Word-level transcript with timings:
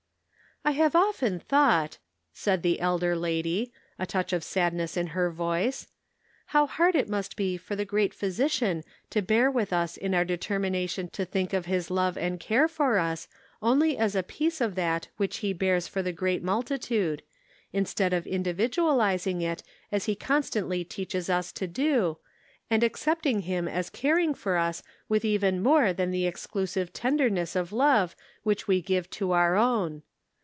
"I 0.63 0.73
have 0.73 0.95
often 0.95 1.39
thought," 1.39 1.97
said 2.33 2.61
the 2.61 2.81
elder 2.81 3.15
lady, 3.15 3.73
a 3.97 4.05
touch 4.05 4.31
of 4.31 4.43
sadness 4.43 4.95
in 4.95 5.07
her 5.07 5.31
voice," 5.31 5.87
how 6.53 6.67
hard 6.67 6.93
it 6.95 7.09
must 7.09 7.35
be 7.35 7.57
for 7.57 7.75
the 7.75 7.83
Great 7.83 8.13
Physician 8.13 8.83
to 9.09 9.23
bear 9.23 9.49
with 9.49 9.73
us 9.73 9.97
in 9.97 10.13
our 10.13 10.23
determination 10.23 11.09
to 11.13 11.25
think 11.25 11.53
of 11.53 11.65
his 11.65 11.89
love 11.89 12.15
and 12.15 12.39
care 12.39 12.67
for 12.67 12.99
us 12.99 13.23
as 13.25 13.35
only 13.63 13.97
a 13.97 14.21
piece 14.21 14.61
of 14.61 14.75
that 14.75 15.07
which 15.17 15.37
he 15.37 15.51
bears 15.51 15.87
for 15.87 16.03
the 16.03 16.13
great 16.13 16.43
multitude, 16.43 17.23
instead 17.73 18.13
of 18.13 18.27
individualizing 18.27 19.41
it 19.41 19.63
as 19.91 20.05
he 20.05 20.13
constantly 20.13 20.83
teaches 20.83 21.27
us 21.27 21.51
to 21.53 21.65
do, 21.65 22.19
arid 22.69 22.83
accepting 22.83 23.39
him 23.41 23.67
as 23.67 23.89
caring 23.89 24.35
for 24.35 24.57
us 24.57 24.83
with 25.09 25.25
even 25.25 25.59
more 25.59 25.91
than 25.91 26.11
the 26.11 26.27
exclusive 26.27 26.93
tenderness 26.93 27.55
of 27.55 27.69
368 27.69 27.69
The 27.71 27.81
Pocket 27.81 27.95
Measure. 27.97 27.97
love 27.97 28.43
which 28.45 28.67
we 28.67 28.81
give 28.83 29.09
to 29.09 29.31
our 29.31 29.55
own. 29.55 30.03